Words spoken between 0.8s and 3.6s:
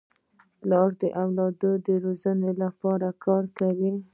د اولاد د روزني لپاره کار